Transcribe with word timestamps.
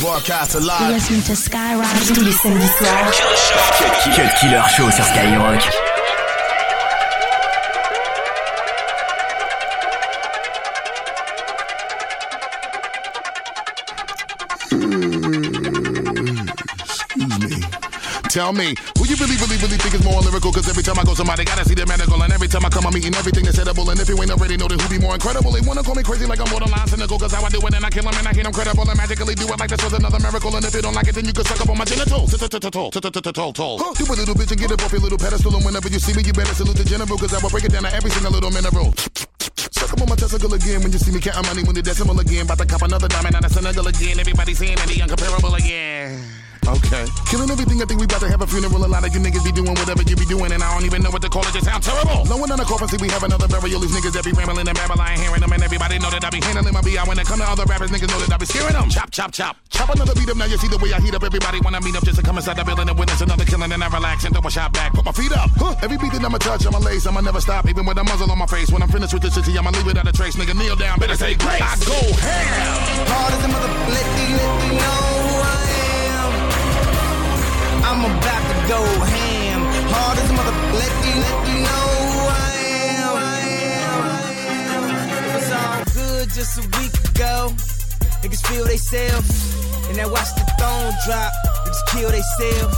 Broadcast 0.00 0.54
alive. 0.54 0.92
Listen 0.92 1.22
to 1.22 1.34
Skyrock. 1.34 1.86
Tous 2.14 2.20
les 2.20 2.32
samedis 2.32 2.68
soirs. 2.78 3.10
Cut 4.14 4.34
Killer 4.38 4.62
Show 4.68 4.90
sur 4.90 5.04
Skyrock. 5.04 5.85
Tell 18.36 18.52
me, 18.52 18.76
who 19.00 19.08
you 19.08 19.16
really, 19.16 19.32
really, 19.40 19.56
really 19.64 19.80
think 19.80 19.96
is 19.96 20.04
more 20.04 20.20
lyrical? 20.20 20.52
Cause 20.52 20.68
every 20.68 20.84
time 20.84 21.00
I 21.00 21.08
go, 21.08 21.16
somebody 21.16 21.48
gotta 21.48 21.64
see 21.64 21.72
the 21.72 21.88
medical. 21.88 22.20
And 22.20 22.28
every 22.28 22.52
time 22.52 22.66
I 22.66 22.68
come, 22.68 22.84
I'm 22.84 22.92
eating 22.92 23.16
everything 23.16 23.48
that's 23.48 23.56
edible. 23.56 23.88
And 23.88 23.96
if 23.96 24.12
you 24.12 24.20
ain't 24.20 24.28
already 24.28 24.60
know, 24.60 24.68
then 24.68 24.76
who 24.76 24.84
be 24.92 25.00
more 25.00 25.16
incredible? 25.16 25.56
They 25.56 25.64
wanna 25.64 25.80
call 25.80 25.96
me 25.96 26.04
crazy 26.04 26.28
like 26.28 26.36
I'm 26.36 26.52
borderline 26.52 26.84
cynical. 26.84 27.16
Cause 27.16 27.32
how 27.32 27.40
I 27.40 27.48
do 27.48 27.64
it 27.64 27.72
and 27.72 27.80
I 27.80 27.88
kill 27.88 28.04
them 28.04 28.12
and 28.12 28.28
I 28.28 28.36
can't 28.36 28.44
incredible. 28.44 28.84
And 28.84 28.92
magically 28.92 29.40
do 29.40 29.48
it 29.48 29.56
like 29.56 29.72
this 29.72 29.80
was 29.80 29.96
another 29.96 30.20
miracle. 30.20 30.52
And 30.52 30.60
if 30.60 30.74
you 30.76 30.84
don't 30.84 30.92
like 30.92 31.08
it, 31.08 31.16
then 31.16 31.24
you 31.24 31.32
can 31.32 31.48
suck 31.48 31.64
up 31.64 31.70
on 31.72 31.80
my 31.80 31.88
genitals. 31.88 32.28
You 32.36 32.36
a 32.36 32.52
little 34.20 34.36
bitch 34.36 34.52
and 34.52 34.60
get 34.60 34.68
up 34.68 34.84
off 34.84 34.92
your 34.92 35.00
little 35.00 35.16
pedestal. 35.16 35.56
And 35.56 35.64
whenever 35.64 35.88
you 35.88 35.96
see 35.96 36.12
me, 36.12 36.20
you 36.20 36.36
better 36.36 36.52
salute 36.52 36.76
the 36.76 36.84
general. 36.84 37.16
Cause 37.16 37.32
I 37.32 37.40
will 37.40 37.48
break 37.48 37.64
it 37.64 37.72
down 37.72 37.88
to 37.88 37.92
every 37.96 38.12
single 38.12 38.36
little 38.36 38.52
mineral. 38.52 38.92
Suck 39.72 39.96
up 39.96 40.02
on 40.04 40.12
my 40.12 40.16
testicle 40.20 40.52
again 40.52 40.84
when 40.84 40.92
you 40.92 41.00
see 41.00 41.08
me 41.08 41.24
counting 41.24 41.48
money 41.48 41.64
when 41.64 41.72
the 41.72 41.80
decimal 41.80 42.20
again. 42.20 42.44
About 42.44 42.60
to 42.60 42.68
cop 42.68 42.84
another 42.84 43.08
diamond 43.08 43.32
out 43.32 43.48
of 43.48 43.52
Senegal 43.56 43.88
again. 43.88 44.20
Everybody 44.20 44.52
saying 44.52 44.76
that 44.76 44.92
he 44.92 45.00
uncomparable 45.00 45.56
again. 45.56 46.45
Okay. 46.66 47.06
Killing 47.30 47.46
everything, 47.46 47.78
I 47.78 47.86
think 47.86 48.02
we 48.02 48.06
about 48.10 48.20
to 48.26 48.28
have 48.28 48.42
a 48.42 48.46
funeral. 48.46 48.82
A 48.82 48.90
lot 48.90 49.06
of 49.06 49.14
you 49.14 49.20
niggas 49.22 49.44
be 49.46 49.52
doing 49.54 49.70
whatever 49.70 50.02
you 50.02 50.16
be 50.18 50.26
doing, 50.26 50.50
and 50.50 50.62
I 50.62 50.74
don't 50.74 50.84
even 50.84 51.02
know 51.02 51.10
what 51.14 51.22
to 51.22 51.30
call 51.30 51.46
it. 51.46 51.54
Just 51.54 51.66
sound 51.66 51.82
terrible. 51.82 52.26
No 52.26 52.36
one 52.36 52.50
on 52.50 52.58
the 52.58 52.66
coffin 52.66 52.88
see 52.88 52.98
we 52.98 53.08
have 53.08 53.22
another 53.22 53.46
burial. 53.46 53.78
These 53.78 53.94
niggas 53.94 54.18
that 54.18 54.24
be 54.26 54.32
rambling 54.34 54.66
and 54.66 54.74
babble, 54.74 54.98
I 54.98 55.14
ain't 55.14 55.22
hearing 55.22 55.40
them, 55.40 55.52
and 55.52 55.62
everybody 55.62 55.98
know 56.02 56.10
that 56.10 56.24
I 56.26 56.30
be 56.30 56.42
handling 56.42 56.74
my 56.74 56.82
BI. 56.82 56.98
When 57.06 57.18
it 57.18 57.26
come 57.26 57.38
to 57.38 57.46
other 57.46 57.64
rappers, 57.70 57.90
niggas 57.94 58.10
know 58.10 58.18
that 58.18 58.32
I 58.34 58.36
be 58.36 58.46
scaring 58.46 58.74
them. 58.74 58.90
Chop, 58.90 59.10
chop, 59.14 59.30
chop. 59.30 59.56
Chop 59.70 59.90
another 59.94 60.14
beat 60.14 60.28
up, 60.28 60.36
now 60.36 60.50
you 60.50 60.58
see 60.58 60.66
the 60.66 60.78
way 60.78 60.90
I 60.92 60.98
heat 60.98 61.14
up. 61.14 61.22
Everybody 61.22 61.60
wanna 61.62 61.80
meet 61.80 61.94
up 61.94 62.02
just 62.02 62.18
to 62.18 62.24
come 62.26 62.36
inside 62.36 62.58
the 62.58 62.64
building 62.64 62.88
and 62.88 62.98
witness 62.98 63.20
another 63.20 63.46
killing, 63.46 63.70
and 63.70 63.82
I 63.82 63.88
relax 63.88 64.24
and 64.24 64.34
throw 64.34 64.42
a 64.42 64.50
shot 64.50 64.72
back. 64.74 64.90
Put 64.94 65.04
my 65.06 65.12
feet 65.12 65.30
up. 65.38 65.50
Huh. 65.54 65.74
Every 65.86 65.98
beat 65.98 66.12
that 66.18 66.24
I'ma 66.24 66.38
touch, 66.38 66.66
I'ma 66.66 66.82
lace, 66.82 67.06
I'ma 67.06 67.22
never 67.22 67.40
stop, 67.40 67.68
even 67.70 67.86
with 67.86 67.98
a 67.98 68.04
muzzle 68.04 68.30
on 68.30 68.38
my 68.38 68.46
face. 68.46 68.70
When 68.74 68.82
I'm 68.82 68.90
finished 68.90 69.14
with 69.14 69.22
this 69.22 69.38
shit, 69.38 69.54
I'ma 69.54 69.70
leave 69.70 69.86
it 69.86 69.96
out 69.96 70.08
of 70.08 70.14
trace. 70.18 70.34
Nigga, 70.34 70.58
kneel 70.58 70.74
down, 70.74 70.98
better 70.98 71.14
say 71.14 71.38
grace. 71.38 71.62
I 71.62 71.78
go 71.86 71.98
ham. 72.18 73.06
Hard 73.06 73.32
as 73.38 73.44
a 73.44 73.48
mother, 73.54 73.70
let 73.70 74.06
these 74.18 74.34
let 74.34 74.66
you 74.66 74.72
know 74.74 74.96
who 75.22 75.30
I 75.30 75.30
am. 75.30 75.35
I'm 75.35 75.35
about 78.06 78.42
to 78.50 78.56
go 78.68 78.80
ham. 78.82 79.60
Hard 79.90 80.16
as 80.18 80.30
a 80.30 80.34
mother, 80.34 80.54
let 80.78 80.92
these 81.02 81.18
let 81.24 81.38
you 81.50 81.58
know 81.66 81.86
who 82.06 82.20
I 82.28 82.56
am. 83.02 84.00
It 85.26 85.34
was 85.34 85.50
all 85.60 85.78
good 85.94 86.26
just 86.30 86.52
a 86.58 86.64
week 86.78 86.94
ago. 87.10 87.34
Niggas 88.22 88.42
feel 88.46 88.64
they 88.64 88.76
self, 88.76 89.24
and 89.90 90.00
I 90.00 90.06
watch 90.06 90.30
the 90.38 90.44
throne 90.58 90.92
drop. 91.06 91.32
Niggas 91.64 91.82
kill 91.92 92.10
they 92.10 92.24
self. 92.38 92.72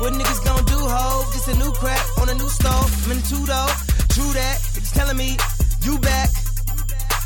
What 0.00 0.12
niggas 0.14 0.44
gon' 0.44 0.64
do, 0.64 0.78
ho? 0.78 1.24
Just 1.32 1.48
a 1.48 1.56
new 1.58 1.72
crack 1.72 2.04
on 2.20 2.28
a 2.28 2.34
new 2.34 2.48
stove. 2.48 2.90
I'm 3.06 3.12
in 3.12 3.22
two 3.22 3.44
though. 3.46 3.70
True 4.10 4.32
that. 4.34 4.58
Niggas 4.74 4.92
telling 4.94 5.16
me 5.16 5.36
you 5.82 5.98
back. 5.98 6.30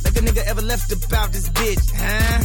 Like 0.05 0.16
a 0.16 0.20
nigga 0.20 0.42
ever 0.47 0.62
left 0.62 0.92
about 0.92 1.33
this 1.33 1.48
bitch, 1.50 1.91
huh? 1.94 2.42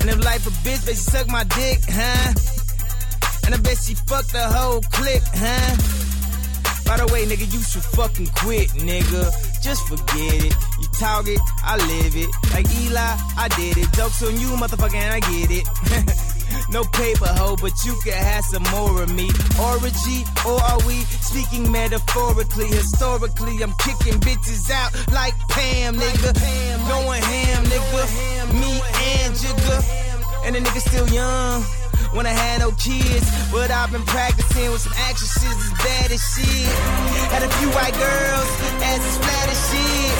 And 0.00 0.10
if 0.10 0.24
life 0.24 0.46
a 0.46 0.50
bitch, 0.66 0.88
she 0.88 0.94
suck 0.94 1.28
my 1.28 1.44
dick, 1.44 1.80
huh? 1.88 2.57
And 3.48 3.54
I 3.54 3.60
bet 3.64 3.78
she 3.78 3.94
fucked 3.94 4.34
the 4.34 4.44
whole 4.44 4.82
clique, 4.92 5.24
huh? 5.32 5.72
By 6.84 7.00
the 7.00 7.10
way, 7.10 7.24
nigga, 7.24 7.48
you 7.48 7.64
should 7.64 7.80
fucking 7.96 8.28
quit, 8.36 8.68
nigga. 8.76 9.24
Just 9.64 9.88
forget 9.88 10.44
it. 10.44 10.52
You 10.76 10.86
talk 11.00 11.24
it, 11.26 11.40
I 11.64 11.80
live 11.80 12.12
it. 12.12 12.28
Like 12.52 12.68
Eli, 12.84 13.00
I 13.40 13.48
did 13.56 13.78
it. 13.78 13.88
Jokes 13.96 14.20
on 14.22 14.36
you, 14.36 14.48
motherfucker, 14.52 15.00
and 15.00 15.16
I 15.16 15.20
get 15.32 15.48
it. 15.48 15.64
no 16.76 16.84
paper 16.92 17.32
hoe, 17.40 17.56
but 17.56 17.72
you 17.88 17.96
can 18.04 18.12
have 18.12 18.44
some 18.44 18.64
more 18.68 19.00
of 19.00 19.14
me. 19.16 19.32
Orgy, 19.56 20.28
or 20.44 20.60
are 20.60 20.84
we 20.84 21.00
speaking 21.24 21.72
metaphorically? 21.72 22.68
Historically, 22.68 23.64
I'm 23.64 23.72
kicking 23.80 24.20
bitches 24.20 24.68
out 24.68 24.92
like 25.16 25.32
Pam, 25.48 25.96
nigga. 25.96 26.36
Going 26.84 27.22
ham, 27.24 27.64
nigga. 27.64 28.52
Me 28.52 28.76
and 29.24 29.32
Jigga. 29.32 30.44
And 30.44 30.54
the 30.54 30.60
nigga 30.60 30.80
still 30.84 31.08
young. 31.08 31.87
When 32.12 32.24
I 32.24 32.32
had 32.32 32.60
no 32.64 32.72
kids, 32.72 33.28
but 33.52 33.70
I've 33.70 33.92
been 33.92 34.04
practicing 34.08 34.72
with 34.72 34.80
some 34.80 34.96
actresses 34.96 35.44
as 35.44 35.72
bad 35.84 36.08
as 36.10 36.22
shit. 36.24 36.72
Had 37.28 37.44
a 37.44 37.50
few 37.60 37.68
white 37.76 37.92
girls, 38.00 38.48
as 38.80 39.04
flat 39.20 39.46
as 39.52 39.60
shit. 39.68 40.16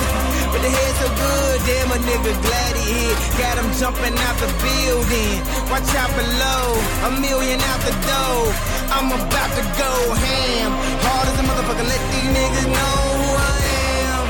But 0.53 0.61
the 0.61 0.69
head 0.69 0.93
so 1.01 1.09
good, 1.09 1.59
damn 1.65 1.91
a 1.93 1.99
nigga 2.05 2.33
glad 2.45 2.73
he 2.77 2.85
hit. 2.93 3.17
Got 3.41 3.57
him 3.57 3.69
jumping 3.81 4.17
out 4.21 4.37
the 4.37 4.51
building. 4.61 5.41
Watch 5.73 5.89
out 5.97 6.13
below, 6.13 6.77
a 7.09 7.11
million 7.25 7.57
out 7.57 7.81
the 7.81 7.95
door. 8.05 8.53
I'm 8.93 9.09
about 9.09 9.51
to 9.57 9.65
go 9.81 9.93
ham. 10.13 10.71
Hard 11.09 11.25
as 11.25 11.37
a 11.41 11.45
motherfucker, 11.49 11.89
let 11.89 12.03
these 12.13 12.31
niggas 12.37 12.69
know 12.69 12.97
who 13.17 13.31
I 13.33 13.59
am. 14.05 14.25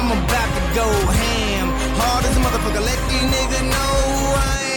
I'm 0.00 0.08
about 0.16 0.50
to 0.56 0.62
go 0.72 0.88
ham. 0.88 1.66
Hard 2.00 2.24
as 2.24 2.34
a 2.36 2.40
motherfucker, 2.40 2.82
let 2.88 3.00
these 3.12 3.28
niggas 3.36 3.64
know 3.68 3.92
who 4.16 4.26
I 4.32 4.64
am. 4.64 4.69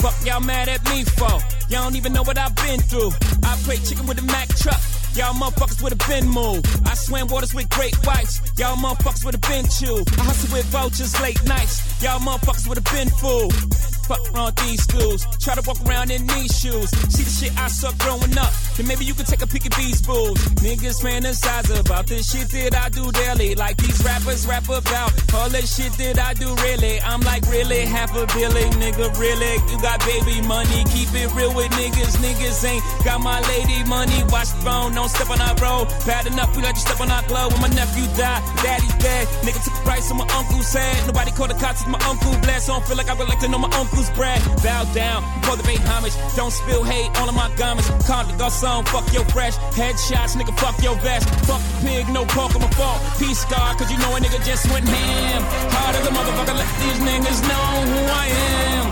Fuck 0.00 0.24
y'all 0.24 0.40
mad 0.40 0.68
at 0.68 0.82
me 0.88 1.04
for? 1.04 1.28
Y'all 1.68 1.84
don't 1.84 1.94
even 1.94 2.14
know 2.14 2.22
what 2.22 2.38
I've 2.38 2.56
been 2.56 2.80
through. 2.80 3.10
I 3.44 3.54
play 3.64 3.76
chicken 3.76 4.06
with 4.06 4.18
a 4.18 4.22
Mack 4.22 4.48
truck. 4.48 4.80
Y'all 5.14 5.34
motherfuckers 5.34 5.82
would 5.82 5.92
have 5.92 6.08
been 6.08 6.26
moved. 6.26 6.66
I 6.86 6.94
swam 6.94 7.26
waters 7.28 7.52
with 7.52 7.68
great 7.68 7.94
whites. 8.06 8.40
Y'all 8.58 8.76
motherfuckers 8.76 9.24
would 9.26 9.34
have 9.34 9.42
been 9.42 9.66
chewed. 9.68 10.08
I 10.18 10.24
hustle 10.24 10.56
with 10.56 10.64
vultures 10.66 11.20
late 11.20 11.44
nights. 11.44 12.02
Y'all 12.02 12.18
motherfuckers 12.18 12.66
would 12.66 12.78
have 12.78 12.90
been 12.96 13.10
fooled. 13.10 13.89
Fuck 14.10 14.34
around 14.34 14.56
these 14.66 14.82
schools. 14.82 15.24
Try 15.38 15.54
to 15.54 15.62
walk 15.62 15.78
around 15.86 16.10
in 16.10 16.26
these 16.26 16.50
shoes. 16.58 16.90
See 17.14 17.22
the 17.22 17.30
shit 17.30 17.54
I 17.54 17.68
suck 17.68 17.96
growing 17.98 18.36
up. 18.36 18.50
Then 18.74 18.88
maybe 18.88 19.04
you 19.04 19.14
can 19.14 19.24
take 19.24 19.40
a 19.40 19.46
peek 19.46 19.66
at 19.66 19.74
these 19.78 20.00
fools. 20.00 20.36
Niggas 20.66 20.98
fantasize 20.98 21.70
about 21.78 22.08
the 22.08 22.18
shit 22.18 22.48
that 22.50 22.74
I 22.74 22.88
do 22.88 23.06
daily. 23.12 23.54
Like 23.54 23.76
these 23.76 24.02
rappers 24.02 24.48
rap 24.48 24.64
about 24.66 25.14
all 25.32 25.48
the 25.48 25.62
shit 25.62 25.92
that 26.02 26.18
I 26.18 26.34
do 26.34 26.50
really. 26.66 26.98
I'm 27.02 27.20
like 27.20 27.46
really 27.46 27.86
half 27.86 28.10
a 28.16 28.26
billion, 28.34 28.72
nigga. 28.82 29.14
Really, 29.14 29.54
you 29.70 29.78
got 29.78 30.02
baby 30.02 30.42
money. 30.42 30.82
Keep 30.90 31.14
it 31.14 31.30
real 31.38 31.54
with 31.54 31.70
niggas. 31.78 32.18
Niggas 32.18 32.66
ain't 32.66 32.82
got 33.04 33.20
my 33.22 33.38
lady 33.46 33.84
money. 33.86 34.26
Watch 34.26 34.50
the 34.50 34.60
phone, 34.66 34.90
don't 34.90 35.08
step 35.08 35.30
on 35.30 35.40
our 35.40 35.54
road. 35.62 35.86
Bad 36.02 36.26
enough, 36.26 36.50
we 36.56 36.64
let 36.64 36.74
you 36.74 36.82
step 36.82 36.98
on 36.98 37.12
our 37.12 37.22
glove. 37.30 37.52
When 37.52 37.62
my 37.62 37.70
nephew 37.78 38.10
died, 38.18 38.42
daddy's 38.58 38.90
dead. 38.98 39.28
Nigga 39.46 39.62
took 39.62 39.78
a 39.78 39.84
price 39.86 40.10
on 40.10 40.18
my 40.18 40.26
uncle's 40.34 40.72
head. 40.74 41.06
Nobody 41.06 41.30
called 41.30 41.50
the 41.50 41.58
cops, 41.62 41.86
my 41.86 42.00
uncle 42.10 42.34
blessed. 42.42 42.66
So 42.66 42.72
I 42.74 42.78
don't 42.78 42.88
feel 42.88 42.96
like 42.96 43.08
I 43.08 43.14
would 43.14 43.28
like 43.28 43.38
to 43.46 43.48
know 43.48 43.58
my 43.58 43.70
uncle's 44.00 44.16
bread. 44.16 44.40
Bow 44.62 44.84
down, 44.94 45.22
pay 45.64 45.76
homage. 45.76 46.14
Don't 46.36 46.52
spill 46.52 46.84
hate 46.84 47.10
all 47.18 47.28
of 47.28 47.34
my 47.34 47.50
garments. 47.56 47.88
Call 48.06 48.24
the 48.24 48.32
garçon, 48.34 48.86
fuck 48.88 49.12
your 49.12 49.24
fresh. 49.26 49.56
Headshots, 49.76 50.36
nigga, 50.36 50.56
fuck 50.58 50.80
your 50.82 50.96
vest. 50.96 51.28
Fuck 51.46 51.60
the 51.60 51.86
pig, 51.86 52.08
no 52.08 52.24
pork 52.24 52.54
on 52.54 52.62
my 52.62 52.70
fault. 52.70 53.00
Peace 53.18 53.40
scar, 53.40 53.74
cause 53.76 53.90
you 53.90 53.98
know 53.98 54.16
a 54.16 54.20
nigga 54.20 54.40
just 54.44 54.70
went 54.70 54.88
ham. 54.88 55.42
Hard 55.74 55.96
as 55.96 56.06
a 56.06 56.10
motherfucker, 56.10 56.56
let 56.56 56.70
these 56.80 57.00
niggas 57.08 57.40
know 57.50 57.68
who 57.90 58.00
I 58.08 58.26
am. 58.56 58.86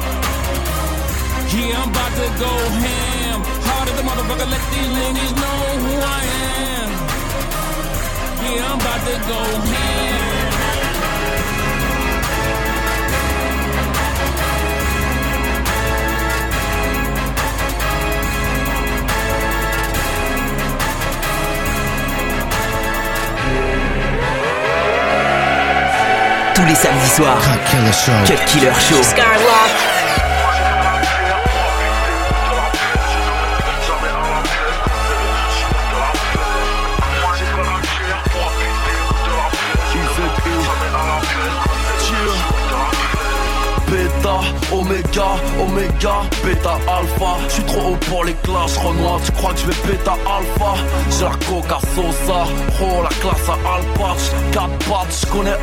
Yeah, 1.49 1.81
I'm 1.81 1.91
about 1.91 2.13
to 2.21 2.29
go 2.45 2.53
ham. 2.85 3.39
Hard 3.69 3.89
as 3.89 3.99
a 3.99 4.05
motherfucker, 4.05 4.49
let 4.51 4.65
these 4.73 4.93
niggas 5.01 5.33
know 5.43 5.59
who 5.85 5.95
I 5.97 6.23
am. 6.77 6.89
Yeah, 8.45 8.69
I'm 8.69 8.81
about 8.81 9.01
to 9.07 9.15
go 9.29 9.41
ham. 9.73 10.48
Les 26.69 26.75
samedis 26.75 27.09
soirs. 27.17 27.41
Cut 27.41 27.71
Killer 27.71 27.93
Show. 27.93 28.13
Cut 28.27 28.45
Killer 28.47 28.75
Show. 28.75 29.03
Skyrock. 29.03 29.98
Oméga, 44.73 45.29
oméga, 45.61 46.17
bêta 46.45 46.75
alpha. 46.87 47.31
Je 47.49 47.55
suis 47.55 47.63
trop 47.65 47.93
haut 47.93 47.99
pour 48.09 48.25
les 48.25 48.35
classes, 48.45 48.77
Renoir, 48.77 49.21
tu 49.25 49.33
crois 49.33 49.53
que 49.53 49.61
je 49.61 49.67
vais 49.67 49.93
bêta 49.93 50.13
alpha? 50.13 50.75
J'ai 51.11 51.25
la 51.25 51.31
coca 51.47 51.79
sosa, 51.95 52.41
oh 52.83 53.03
la 53.03 53.09
classe 53.21 53.49
à 53.49 53.57
alpha. 53.77 54.17
4 54.53 54.69
pattes, 54.89 55.19
je 55.21 55.27
connais 55.27 55.59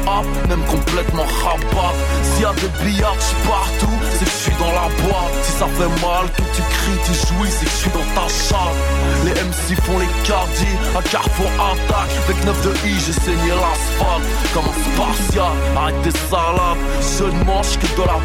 même 0.50 0.64
complètement 0.66 1.26
rabat. 1.44 1.94
S'il 2.24 2.44
y 2.44 2.46
a 2.46 2.54
des 2.54 2.84
billards 2.84 3.16
partout, 3.48 3.98
c'est 4.14 4.26
que 4.26 4.32
je 4.32 4.36
suis 4.36 4.56
dans 4.60 4.72
la 4.72 4.88
boîte. 5.04 5.34
Si 5.44 5.52
ça 5.54 5.68
fait 5.78 5.94
mal, 6.06 6.26
que 6.36 6.42
tu 6.56 6.62
cries, 6.62 7.02
tu 7.06 7.14
jouis, 7.28 7.50
c'est 7.50 7.66
que 7.66 7.72
je 7.72 7.76
suis 7.76 7.92
dans 7.92 8.08
ta 8.16 8.28
chatte. 8.28 8.78
Les 9.26 9.32
MC 9.32 9.82
font 9.84 10.00
les 10.00 10.28
cardis, 10.28 10.76
à 10.98 11.02
carrefour 11.02 11.50
attaque. 11.60 12.12
Avec 12.26 12.46
9 12.46 12.62
de 12.64 12.72
I, 12.88 12.94
j'ai 13.06 13.14
saigné 13.14 13.50
l'asphalte. 13.50 14.26
Comme 14.54 14.66
un 14.66 14.78
spartiate, 14.86 15.58
arrête 15.76 16.02
tes 16.04 16.18
salades. 16.30 16.82
Je 17.18 17.24
ne 17.24 17.44
mange 17.44 17.78
que 17.80 17.88
de 17.88 18.06
la 18.06 18.20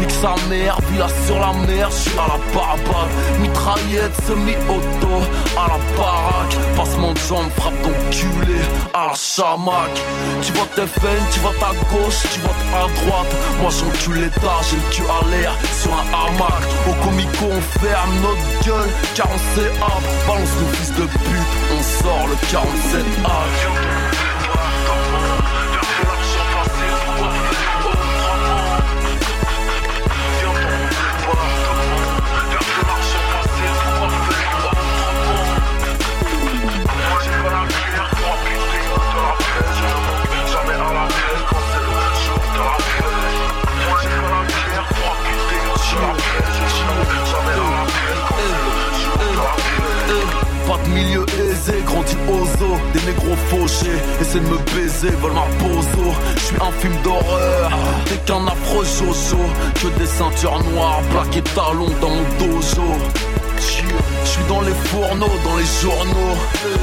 Nique 0.00 0.10
sa 0.10 0.34
mère, 0.48 0.78
villa 0.90 1.08
sur 1.26 1.38
la 1.38 1.52
mer, 1.66 1.88
je 1.90 1.96
suis 1.96 2.18
à 2.18 2.26
la 2.28 2.54
barbaque. 2.54 3.12
Mitraillette 3.40 4.14
semi-auto, 4.26 5.14
à 5.56 5.68
la 5.68 5.78
baraque. 5.96 6.56
Passement 6.76 7.12
de 7.12 7.18
jambe, 7.28 7.50
frappe 7.56 7.82
ton 7.82 7.94
culé, 8.10 8.60
à 8.94 9.06
la 9.08 9.14
chamac. 9.14 9.90
Tu 10.42 10.52
vois 10.52 10.68
tes 10.74 10.88
veines, 11.00 11.26
tu 11.32 11.40
vois 11.40 11.54
ta 11.60 11.72
gauche, 11.90 12.22
tu 12.32 12.40
vois 12.40 12.56
à 12.78 12.86
droite. 13.00 13.32
Moi 13.60 13.70
j'encule 13.70 14.22
l'état, 14.22 14.60
j'ai 14.68 14.76
le 14.76 14.82
cul 14.92 15.02
à 15.02 15.24
l'air 15.30 15.52
sur 15.80 15.92
un 15.92 16.06
hamac. 16.12 16.62
Au 16.88 17.04
comico, 17.04 17.46
on 17.50 17.78
ferme 17.80 18.14
notre 18.22 18.66
gueule, 18.66 18.90
car 19.14 19.28
on 19.32 19.38
sait. 19.54 19.72
Balance 20.26 20.50
le 20.60 20.76
fils 20.76 20.90
de 20.94 21.02
pute, 21.02 21.54
on 21.72 21.82
sort 22.02 22.26
le 22.28 22.36
47 22.50 23.04
A. 23.24 24.07
baiser, 55.00 55.14
veulent 55.16 55.32
Je 56.34 56.40
suis 56.40 56.56
un 56.56 56.72
film 56.72 56.94
d'horreur, 57.02 57.70
t'es 58.06 58.16
qu'un 58.26 58.46
affreux 58.46 58.84
jojo. 58.84 59.38
Que 59.74 59.98
des 59.98 60.06
ceintures 60.06 60.62
noires, 60.72 61.00
plaquées 61.10 61.42
talons 61.54 61.90
dans 62.00 62.10
mon 62.10 62.24
dojo 62.38 62.82
je 63.60 64.28
suis 64.28 64.44
dans 64.48 64.60
les 64.60 64.74
fourneaux, 64.86 65.30
dans 65.44 65.56
les 65.56 65.70
journaux. 65.82 66.36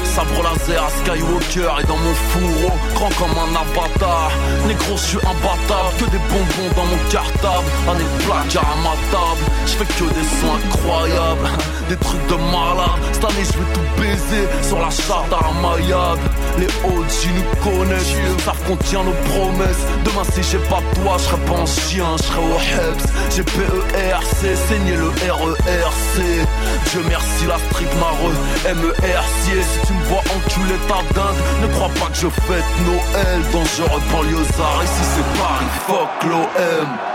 Sabre 0.04 0.44
laser 0.44 0.84
à 0.84 0.90
Skywalker 0.90 1.82
et 1.82 1.88
dans 1.88 1.98
mon 1.98 2.14
fourreau, 2.30 2.74
grand 2.94 3.10
comme 3.20 3.38
un 3.38 3.56
avatar. 3.56 4.32
Négro, 4.68 4.96
je 4.96 5.04
suis 5.04 5.18
imbattable, 5.18 5.96
que 6.00 6.06
des 6.12 6.24
bonbons 6.30 6.72
dans 6.76 6.86
mon 6.86 6.98
cartable. 7.12 7.68
Un 7.90 7.96
placard 8.26 8.70
à 8.72 8.82
ma 8.82 8.96
table, 9.12 9.44
je 9.66 9.72
fais 9.72 9.86
que 9.86 10.08
des 10.14 10.28
sons 10.40 10.56
incroyables. 10.56 11.50
Des 11.90 11.98
trucs 11.98 12.26
de 12.28 12.36
malade, 12.36 12.98
cette 13.14 13.24
année 13.26 13.46
je 13.46 13.52
tout 13.52 14.02
baiser 14.02 14.48
sur 14.64 14.80
la 14.80 14.90
charte 14.90 15.30
maillade. 15.62 16.20
Les 16.58 16.66
OG 16.66 17.30
nous 17.36 17.64
connaissent, 17.64 18.16
savent 18.44 18.64
qu'on 18.68 18.78
tient 18.78 19.04
nos 19.04 19.12
promesses. 19.30 19.86
Demain, 20.04 20.24
si 20.34 20.42
j'ai 20.42 20.58
pas 20.70 20.82
toi, 20.96 21.18
je 21.18 21.24
serai 21.24 21.38
pas 21.46 21.62
un 21.62 21.66
chien, 21.66 22.06
je 22.18 22.24
serai 22.24 22.40
au 22.40 22.58
HEPS. 22.58 23.06
J'ai 23.36 23.44
PERC, 23.44 24.58
saigné 24.68 24.96
le 24.96 25.10
RERC. 25.10 26.46
Dieu 26.90 27.02
merci 27.08 27.46
la 27.48 27.58
street 27.58 27.94
mareux 28.00 28.36
MERC 28.66 29.26
Si 29.44 29.88
tu 29.88 29.94
me 29.94 30.04
vois 30.06 30.24
enculer 30.36 30.80
ta 30.88 31.02
dinde 31.14 31.36
Ne 31.62 31.68
crois 31.68 31.90
pas 31.90 32.10
que 32.12 32.18
je 32.18 32.28
fête 32.28 32.66
Noël 32.86 33.42
Dangereux 33.52 34.02
banlieusard. 34.12 34.82
Ici 34.84 35.04
c'est 35.16 35.40
Paris, 35.40 35.66
fuck 35.88 36.30
l'OM 36.30 37.15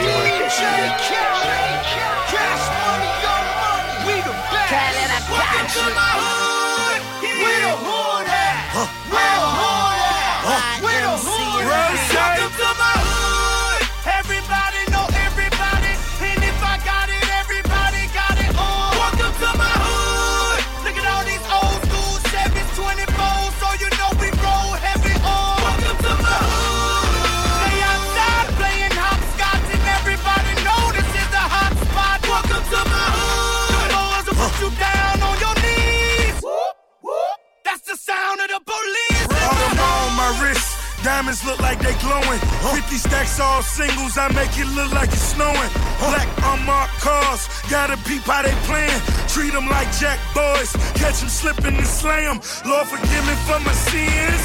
50 43.31 43.37
stacks 43.37 43.39
all 43.39 43.61
singles, 43.61 44.17
I 44.17 44.27
make 44.33 44.57
it 44.57 44.67
look 44.75 44.91
like 44.93 45.09
it's 45.09 45.33
snowing. 45.33 45.71
Black 45.99 46.27
unmarked 46.43 46.99
cars, 46.99 47.47
gotta 47.69 47.97
peep 48.07 48.23
how 48.23 48.41
they 48.41 48.53
playing. 48.67 49.01
Treat 49.27 49.53
them 49.53 49.67
like 49.67 49.91
jack 49.99 50.19
boys, 50.33 50.71
catch 50.95 51.19
them 51.19 51.29
slipping 51.29 51.75
and 51.75 51.87
slam. 51.87 52.39
Lord 52.65 52.87
forgive 52.87 53.23
me 53.27 53.35
for 53.47 53.59
my 53.59 53.73
sins. 53.73 54.43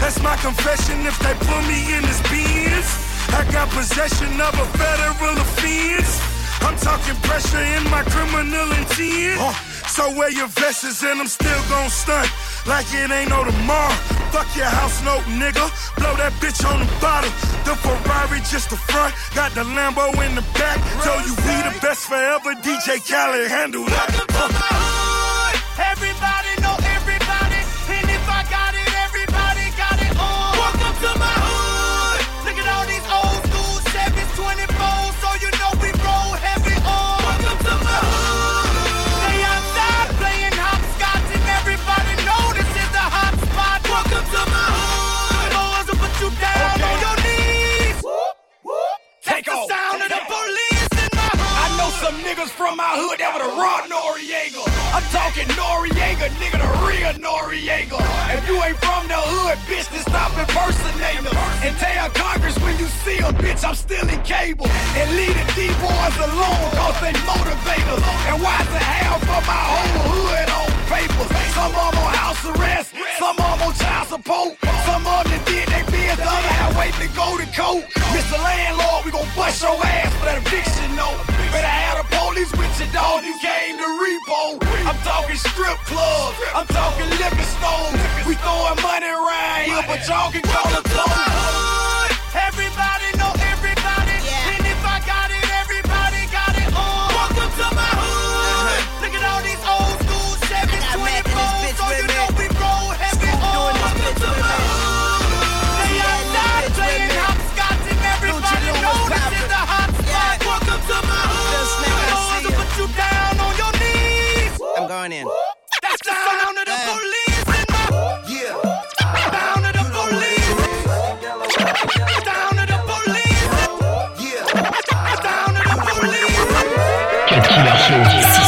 That's 0.00 0.20
my 0.22 0.36
confession 0.36 1.06
if 1.06 1.18
they 1.20 1.34
put 1.34 1.62
me 1.68 1.94
in 1.94 2.02
this 2.02 2.20
beans. 2.30 2.88
I 3.32 3.44
got 3.52 3.68
possession 3.70 4.40
of 4.40 4.54
a 4.54 4.66
federal 4.76 5.36
offense. 5.36 6.20
I'm 6.60 6.76
talking 6.76 7.16
pressure 7.22 7.62
in 7.76 7.84
my 7.90 8.02
criminal 8.02 8.68
intent. 8.72 9.65
So 9.88 10.10
wear 10.16 10.30
your 10.30 10.48
vests 10.48 11.02
and 11.02 11.20
I'm 11.20 11.26
still 11.26 11.62
gon' 11.68 11.88
stunt 11.88 12.28
like 12.66 12.86
it 12.92 13.10
ain't 13.10 13.30
no 13.30 13.44
tomorrow. 13.44 13.94
Fuck 14.34 14.48
your 14.56 14.66
house 14.66 15.02
note, 15.04 15.22
nigga. 15.38 15.64
Blow 15.96 16.14
that 16.16 16.32
bitch 16.42 16.60
on 16.66 16.80
the 16.80 16.90
bottom. 17.00 17.30
The 17.64 17.74
Ferrari 17.78 18.40
just 18.50 18.70
the 18.70 18.76
front, 18.76 19.14
got 19.34 19.52
the 19.54 19.62
Lambo 19.62 20.10
in 20.26 20.34
the 20.34 20.44
back. 20.58 20.78
Tell 21.02 21.20
you 21.22 21.32
we 21.46 21.54
the 21.62 21.78
best 21.80 22.06
forever. 22.08 22.54
DJ 22.60 22.98
Khaled 23.06 23.48
handle 23.48 23.84
that. 23.86 24.10
Welcome 24.10 24.26
to 24.26 24.46
my 24.52 24.74
hood. 24.74 25.54
Everybody 25.78 26.15
Noriega. 57.46 57.98
If 58.34 58.48
you 58.48 58.58
ain't 58.58 58.76
from 58.82 59.06
the 59.06 59.14
hood, 59.14 59.58
bitch, 59.70 59.86
then 59.94 60.02
stop 60.02 60.34
impersonating 60.34 61.30
them. 61.30 61.38
And 61.62 61.76
tell 61.78 62.10
Congress 62.10 62.58
when 62.58 62.74
you 62.78 62.86
see 63.06 63.22
them, 63.22 63.34
bitch, 63.38 63.62
I'm 63.62 63.78
still 63.78 64.02
in 64.02 64.20
cable. 64.26 64.66
And 64.98 65.06
leave 65.14 65.30
the 65.30 65.46
D-boys 65.54 66.16
alone, 66.26 66.66
cause 66.74 66.98
they 66.98 67.14
motivate 67.22 67.86
us. 67.86 68.02
And 68.26 68.42
why 68.42 68.58
the 68.66 68.82
half 68.82 69.22
of 69.22 69.42
my 69.46 69.62
whole 69.62 70.10
hood 70.10 70.48
on 70.58 70.66
papers? 70.90 71.30
Some 71.54 71.70
of 71.70 71.94
them 71.94 72.02
on 72.02 72.12
house 72.18 72.42
arrest, 72.50 72.94
some 73.18 73.38
of 73.38 73.46
them 73.46 73.62
on 73.62 73.72
child 73.78 74.06
support. 74.10 74.58
Some 74.82 75.06
of 75.06 75.22
them 75.30 75.40
did 75.46 75.70
they 75.70 75.86
bid, 75.86 76.18
the 76.18 76.26
other 76.26 76.50
half 76.58 76.74
wait 76.74 76.94
to 76.98 77.06
go 77.14 77.38
to 77.38 77.46
court. 77.54 77.86
Mr. 78.10 78.42
Landlord, 78.42 79.06
we 79.06 79.10
gon' 79.14 79.28
bust 79.38 79.62
your 79.62 79.78
ass 79.86 80.10
for 80.18 80.26
that 80.26 80.42
eviction 80.42 80.90
note. 80.98 81.22
Better 81.54 81.70
have 81.70 82.05
police 82.36 82.52
with 82.52 82.80
your 82.80 82.92
dog, 82.92 83.24
you 83.24 83.34
came 83.38 83.78
to 83.78 83.84
repo. 83.84 84.58
I'm 84.86 84.96
talking 85.02 85.36
strip 85.36 85.78
clubs, 85.88 86.36
I'm 86.54 86.66
talking 86.66 87.08
liquor 87.10 87.42
stores. 87.42 88.26
We 88.26 88.34
throwing 88.34 88.80
money 88.82 89.06
around 89.06 89.64
here, 89.64 89.84
but 89.86 90.06
y'all 90.06 90.30
can 90.30 90.42
call 90.42 90.78
it 90.78 90.84
clothes. 90.84 91.05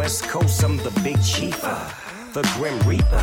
West 0.00 0.24
Coast, 0.28 0.64
I'm 0.64 0.78
the 0.78 0.90
big 1.04 1.18
chiefer, 1.18 2.32
the 2.32 2.40
Grim 2.56 2.78
Reaper. 2.88 3.22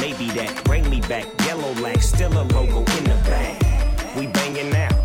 Maybe 0.00 0.30
that 0.30 0.58
bring 0.64 0.88
me 0.88 1.02
back. 1.02 1.26
Yellow 1.44 1.74
lack, 1.74 2.00
still 2.00 2.32
a 2.32 2.44
logo 2.54 2.78
in 2.96 3.04
the 3.04 3.20
bag. 3.28 4.16
We 4.16 4.26
banging 4.28 4.74
out 4.74 4.96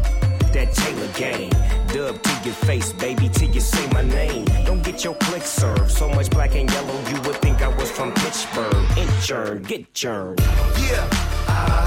that 0.54 0.72
Taylor 0.72 1.12
gang. 1.18 1.50
Dub 1.90 2.24
to 2.24 2.34
your 2.46 2.54
face, 2.54 2.94
baby, 2.94 3.28
till 3.28 3.50
you 3.50 3.60
say 3.60 3.86
my 3.92 4.04
name. 4.04 4.46
Don't 4.64 4.86
get 4.86 5.04
your 5.04 5.16
click 5.16 5.42
served. 5.42 5.92
So 5.92 6.08
much 6.08 6.30
black 6.30 6.56
and 6.56 6.72
yellow, 6.72 6.98
you 7.10 7.20
would 7.24 7.42
think 7.42 7.62
I 7.62 7.68
was 7.68 7.92
from 7.92 8.14
Pittsburgh. 8.14 8.86
Inchurn, 8.96 9.68
get 9.68 9.94
churned. 9.94 10.40
Yeah. 10.40 11.85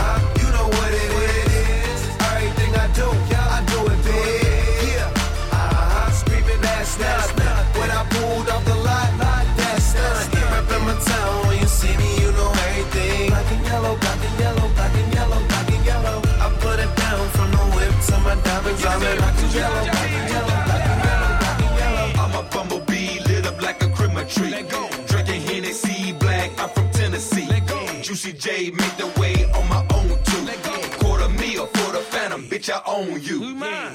Diamonds. 18.77 18.85
I'm 18.85 19.03
in 19.03 19.17
black 19.19 19.37
and 19.41 19.55
yellow. 19.55 20.53
I'm 22.23 22.35
a 22.35 22.43
bumblebee 22.51 23.21
lit 23.27 23.47
up 23.47 23.61
like 23.63 23.83
a 23.83 23.89
Christmas 23.91 24.35
tree. 24.35 24.65
Drinking 25.07 25.43
Hennessy 25.43 26.13
black, 26.13 26.51
I'm 26.59 26.69
from 26.71 26.91
Tennessee. 26.91 27.49
Juicy 28.03 28.33
J 28.33 28.71
make 28.71 28.97
the 28.97 29.07
way 29.21 29.45
on 29.53 29.69
my 29.69 29.85
own 29.95 30.09
too. 30.25 30.47
Quarter 30.99 31.29
meal 31.31 31.67
for 31.67 31.93
the 31.93 32.01
phantom, 32.11 32.43
bitch, 32.45 32.71
I 32.71 32.81
own 32.87 33.21
you. 33.23 33.45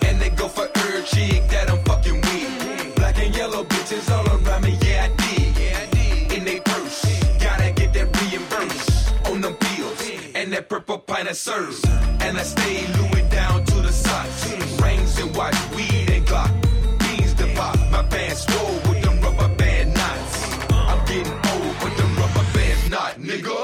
And 0.07 0.21
they 0.21 0.29
go 0.29 0.47
for 0.47 0.69
every 0.75 1.03
chick 1.03 1.47
that 1.49 1.69
I'm 1.69 1.83
fucking 1.83 2.21
with. 2.21 2.95
Black 2.95 3.17
and 3.17 3.35
yellow 3.35 3.63
bitches 3.63 4.09
all 4.11 4.27
around 4.27 4.63
me, 4.63 4.77
yeah, 4.81 5.07
I 5.09 5.15
did. 5.15 6.33
In 6.33 6.45
they 6.45 6.59
purse, 6.59 7.05
gotta 7.39 7.71
get 7.71 7.93
that 7.93 8.07
reimbursed 8.21 9.13
on 9.27 9.41
them 9.41 9.55
pills. 9.55 10.11
And 10.35 10.51
that 10.53 10.69
purple 10.69 10.99
pint 10.99 11.29
of 11.29 11.35
serves. 11.35 11.83
And 12.21 12.37
I 12.37 12.43
stay 12.43 12.85
Louis 12.97 13.27
down 13.29 13.65
to 13.65 13.75
the 13.75 13.91
socks. 13.91 14.42
Rings 14.83 15.19
and 15.19 15.35
watch, 15.35 15.55
weed 15.75 16.09
and 16.09 16.25
Glock. 16.25 16.51
Beans 16.99 17.33
to 17.35 17.47
pop, 17.55 17.77
my 17.91 18.03
pants 18.03 18.45
swole 18.45 18.79
with 18.87 19.01
them 19.03 19.19
rubber 19.21 19.53
band 19.55 19.93
knots. 19.93 20.57
I'm 20.71 21.05
getting 21.05 21.33
old, 21.33 21.75
but 21.81 21.97
them 21.97 22.15
rubber 22.17 22.45
bands 22.53 22.89
not, 22.89 23.13
nigga. 23.19 23.62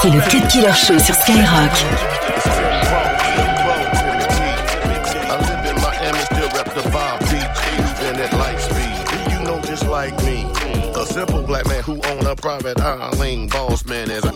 C'est 0.00 0.10
le 0.10 0.20
Cut 0.20 0.46
Killer 0.48 0.72
Show 0.74 0.98
sur 0.98 1.14
Skyrock. 1.14 1.72
Like 9.90 10.22
me. 10.22 10.44
A 10.94 11.06
simple 11.06 11.42
black 11.42 11.66
man 11.66 11.82
who 11.82 11.94
own 11.94 12.26
a 12.26 12.36
private 12.36 12.78
island. 12.78 13.50
Boss 13.50 13.84
man 13.86 14.10
is 14.10 14.24
a. 14.24 14.32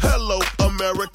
Hello, 0.00 0.40
America. 0.58 1.13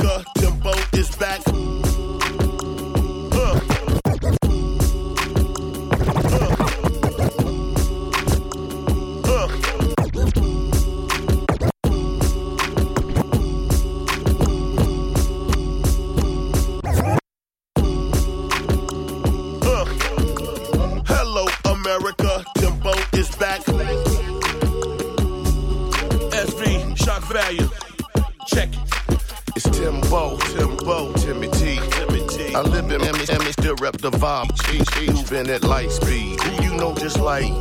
The 34.09 34.17
vibe. 34.17 35.13
Moving 35.13 35.49
at 35.49 35.63
light 35.63 35.91
speed. 35.91 36.39
Who 36.41 36.63
you 36.63 36.73
know 36.75 36.93
just 36.95 37.19
like 37.19 37.51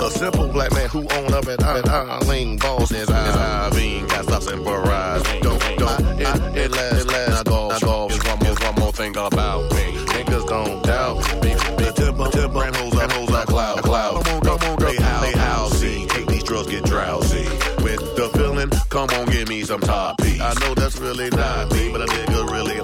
a 0.00 0.10
simple 0.10 0.48
black 0.48 0.72
man 0.72 0.88
who 0.88 1.00
own 1.00 1.32
up 1.34 1.46
at 1.46 1.62
Island 1.62 2.60
Boss 2.60 2.90
is 2.92 3.10
I 3.10 3.70
mean, 3.74 4.06
got 4.06 4.24
stops 4.24 4.46
and 4.46 4.64
barrage. 4.64 5.22
Don't, 5.40 5.60
don't, 5.78 6.00
it, 6.20 6.56
it 6.56 6.70
last, 6.70 7.06
last, 7.06 7.44
golf, 7.46 7.80
golf. 7.80 8.12
Is 8.12 8.24
one 8.24 8.38
more, 8.40 8.54
one 8.54 8.74
more 8.76 8.92
thing 8.92 9.16
about 9.16 9.70
me. 9.72 9.94
Niggas 10.14 10.48
don't 10.48 10.82
doubt 10.82 11.16
me. 11.42 11.54
The 11.54 11.92
timber, 11.94 12.30
timber, 12.30 12.64
and 12.64 12.76
hoes, 12.76 13.00
and 13.00 13.12
hoes 13.12 13.30
like 13.30 13.46
cloud, 13.46 13.82
cloud. 13.82 14.24
Come 14.24 14.34
on, 14.34 14.40
come 14.42 14.70
on, 14.70 14.78
they 14.78 14.96
howl, 14.96 15.22
they 15.22 15.38
howl, 15.38 15.70
see. 15.70 16.06
Take 16.06 16.26
these 16.26 16.44
drugs, 16.44 16.68
get 16.68 16.84
drowsy. 16.84 17.44
With 17.82 18.16
the 18.16 18.30
feeling, 18.34 18.70
come 18.88 19.10
on, 19.10 19.26
give 19.26 19.48
me 19.48 19.62
some 19.62 19.80
top 19.80 20.18
piece. 20.18 20.40
I 20.40 20.54
know 20.60 20.74
that's 20.74 20.98
really 20.98 21.30
not 21.30 21.72
me, 21.72 21.92
but 21.92 22.02
a 22.02 22.06
nigga 22.06 22.50
really 22.50 22.77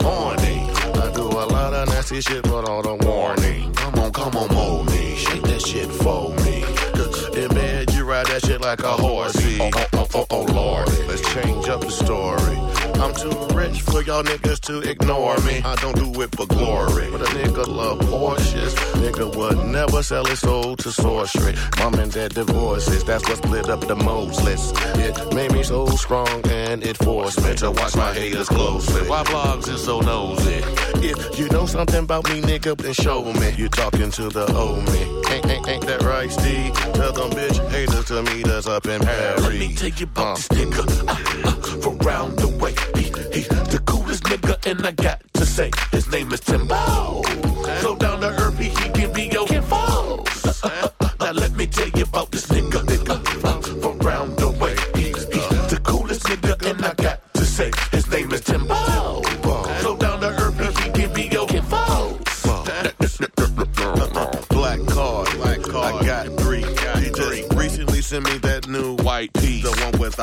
nasty 2.04 2.20
shit, 2.20 2.42
but 2.42 2.68
all 2.68 2.82
the 2.82 2.94
warning. 3.06 3.72
Come 3.72 3.94
on, 3.94 4.12
come 4.12 4.36
on, 4.36 4.54
mold 4.54 4.90
me. 4.90 5.16
Shake 5.16 5.42
that 5.42 5.62
shit 5.62 5.90
for 5.90 6.34
me. 6.44 6.83
Ride 8.14 8.26
that 8.26 8.46
shit 8.46 8.60
like 8.60 8.78
a 8.78 8.92
horsey. 8.92 9.58
Oh, 9.60 9.70
oh, 9.74 9.86
oh, 9.92 10.08
oh, 10.14 10.26
oh, 10.30 10.42
Lord. 10.52 10.86
Let's 11.08 11.34
change 11.34 11.68
up 11.68 11.80
the 11.80 11.90
story. 11.90 12.56
I'm 13.02 13.12
too 13.12 13.34
rich 13.56 13.82
for 13.82 14.02
y'all 14.02 14.22
niggas 14.22 14.60
to 14.68 14.88
ignore 14.88 15.36
me. 15.38 15.60
I 15.64 15.74
don't 15.82 15.96
do 15.96 16.22
it 16.22 16.32
for 16.36 16.46
glory. 16.46 17.10
But 17.10 17.22
a 17.22 17.30
nigga 17.34 17.66
love 17.66 17.98
Porsches. 17.98 18.72
Nigga 19.02 19.34
would 19.34 19.66
never 19.66 20.00
sell 20.04 20.24
his 20.26 20.38
soul 20.38 20.76
to 20.76 20.92
sorcery. 20.92 21.56
Mom 21.80 21.94
and 21.94 22.12
dad 22.12 22.34
divorces. 22.34 23.02
That's 23.02 23.28
what 23.28 23.38
split 23.38 23.68
up 23.68 23.80
the 23.80 23.96
Moses. 23.96 24.72
It 24.94 25.34
made 25.34 25.50
me 25.50 25.64
so 25.64 25.84
strong 25.86 26.40
and 26.50 26.84
it 26.84 26.96
forced 26.96 27.42
me 27.42 27.56
to 27.56 27.72
watch 27.72 27.96
my 27.96 28.14
haters 28.14 28.48
closely. 28.48 29.08
Why 29.08 29.24
blogs 29.24 29.68
is 29.68 29.82
so 29.82 29.98
nosy? 29.98 30.62
If 31.02 31.36
you 31.36 31.48
know 31.48 31.66
something 31.66 32.04
about 32.04 32.30
me, 32.30 32.42
nigga, 32.42 32.76
then 32.76 32.92
show 32.92 33.24
me. 33.24 33.50
You 33.56 33.68
talking 33.68 34.12
to 34.12 34.28
the 34.28 34.46
old 34.54 34.84
me. 34.92 35.23
Ain't, 35.34 35.50
ain't, 35.50 35.68
ain't 35.68 35.86
that 35.86 36.02
right, 36.02 36.30
Steve? 36.30 36.74
Tell 36.94 37.12
them 37.12 37.30
bitch 37.30 37.58
haters 37.70 38.04
to 38.06 38.22
meet 38.22 38.46
us 38.48 38.66
up 38.66 38.86
in 38.86 39.00
Paris. 39.00 39.42
Let 39.42 39.52
me 39.52 39.74
tell 39.74 39.88
you 39.88 40.04
about 40.04 40.36
this 40.36 40.48
nigga 40.48 41.08
uh, 41.08 41.48
uh, 41.48 41.80
from 41.80 41.98
round 41.98 42.38
the 42.38 42.48
way. 42.48 42.74
He, 42.94 43.04
he 43.36 43.42
the 43.74 43.82
coolest 43.86 44.24
nigga, 44.24 44.54
and 44.66 44.86
I 44.86 44.92
got 44.92 45.20
to 45.34 45.46
say 45.46 45.70
his 45.90 46.10
name 46.10 46.32
is 46.32 46.40
Timbo. 46.40 47.22
So 47.80 47.96
down 47.96 48.20
to 48.20 48.28
earth, 48.28 48.58
he, 48.58 48.68
he 48.68 48.88
can 48.90 49.12
be 49.12 49.24
your 49.26 49.46
kinfolk. 49.46 50.28
Uh, 50.46 50.52
uh, 50.62 50.88
uh, 51.00 51.08
now 51.20 51.32
let 51.32 51.52
me 51.52 51.66
tell 51.66 51.88
you 51.88 52.04
about 52.04 52.30
this 52.30 52.50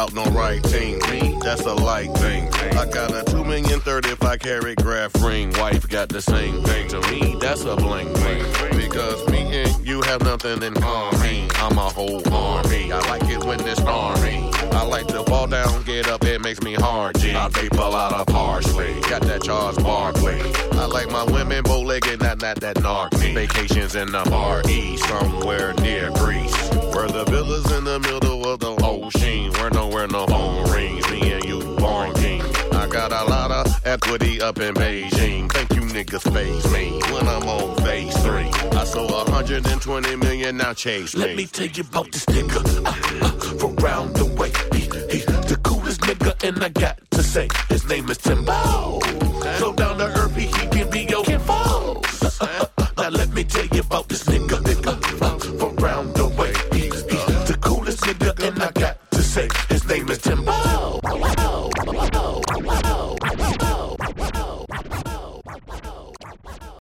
without 0.05 0.25
no 0.25 0.31
writing. 0.31 0.99
Me, 1.09 1.37
that's 1.43 1.61
a 1.61 1.73
light 1.73 2.13
thing. 2.17 2.51
I 2.53 2.85
got 2.85 3.13
a 3.13 3.23
two 3.29 3.43
million 3.43 3.79
thirty-five 3.79 4.39
carat 4.39 4.77
graph 4.77 5.21
ring. 5.21 5.51
Wife 5.53 5.87
got 5.87 6.09
the 6.09 6.21
same 6.21 6.63
thing. 6.63 6.87
To 6.89 7.01
me, 7.11 7.37
that's 7.39 7.63
a 7.63 7.75
bling 7.75 8.11
bling. 8.13 8.45
Because 8.71 9.27
me 9.29 9.39
and 9.63 9.87
you 9.87 10.01
have 10.03 10.21
nothing 10.23 10.63
in 10.63 10.73
common. 10.73 11.49
I'm 11.55 11.77
a 11.77 11.89
whole 11.89 12.21
army. 12.33 12.91
I 12.91 12.99
like 13.09 13.29
it 13.29 13.43
when 13.43 13.59
it's 13.67 13.81
stormy. 13.81 14.49
I 14.71 14.83
like 14.83 15.07
to 15.07 15.23
fall 15.23 15.47
down, 15.47 15.83
get 15.83 16.07
up, 16.07 16.23
it 16.23 16.41
makes 16.41 16.61
me 16.61 16.75
hard. 16.75 17.17
G. 17.19 17.35
I 17.35 17.49
vape 17.49 17.77
a 17.77 17.89
lot 17.89 18.13
of 18.13 18.25
parsley. 18.27 18.99
Got 19.01 19.23
that 19.23 19.43
Charles 19.43 19.77
Barkley. 19.77 20.39
I 20.73 20.85
like 20.85 21.11
my 21.11 21.23
women 21.23 21.63
bow 21.63 21.81
legged, 21.81 22.21
not 22.21 22.41
not 22.41 22.59
that 22.61 22.77
narc. 22.77 23.13
Vacations 23.33 23.95
in 23.95 24.11
the 24.11 24.63
East, 24.67 25.07
somewhere 25.07 25.73
near 25.75 26.09
Greece. 26.11 26.70
Where 26.93 27.07
the 27.07 27.25
villas 27.29 27.71
in 27.71 27.83
the 27.85 27.99
middle 27.99 28.47
of 28.47 28.59
the 28.59 28.75
ocean. 28.83 29.51
Where 29.53 29.69
nowhere 29.71 30.07
no 30.07 30.27
phone 30.27 30.69
rings. 30.71 31.09
Me 31.09 31.33
and 31.33 31.43
you 31.45 31.59
born 31.77 32.13
king. 32.15 32.41
I 32.73 32.87
got 32.87 33.11
a 33.11 33.23
lot 33.29 33.51
of 33.51 33.85
equity 33.85 34.41
up 34.41 34.59
in 34.59 34.73
Beijing. 34.73 35.51
Thank 35.51 35.73
you 35.73 35.81
niggas 35.81 36.33
face 36.33 36.71
me 36.73 36.99
when 37.13 37.27
I'm 37.27 37.47
on 37.47 37.75
phase 37.77 38.15
three. 38.23 38.49
I 38.77 38.83
sold 38.83 39.11
120 39.11 40.15
million, 40.15 40.57
now 40.57 40.73
chase 40.73 41.15
me. 41.15 41.21
Let 41.25 41.35
me 41.35 41.45
tell 41.45 41.67
you 41.67 41.83
about 41.83 42.11
this 42.11 42.25
nigga 42.25 42.85
uh, 42.85 43.25
uh, 43.25 43.57
from 43.59 43.75
round 43.77 44.15
the 44.15 44.25
way. 44.25 44.51
He, 44.73 44.81
he 45.13 45.23
the 45.51 45.59
coolest 45.63 46.01
nigga, 46.01 46.31
and 46.47 46.63
I 46.63 46.69
got 46.69 46.99
to 47.11 47.23
say 47.23 47.47
his 47.69 47.87
name 47.87 48.09
is 48.09 48.17
Timbo. 48.17 48.99
So 49.59 49.73
down 49.73 49.97
to 49.99 50.05
earth, 50.05 50.35
he, 50.35 50.47
he 50.47 50.67
can 50.67 50.89
be 50.89 51.01
your 51.03 51.23
kinfolk. 51.23 52.05
Uh, 52.23 52.29
uh, 52.41 52.65
uh, 52.77 52.87
now 52.97 53.09
let 53.09 53.29
me 53.33 53.43
tell 53.43 53.65
you 53.65 53.81
about 53.81 54.07
this 54.07 54.23
nigga 54.25 54.40